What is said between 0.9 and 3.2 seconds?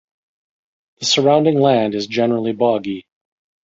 The surrounding land is generally boggy.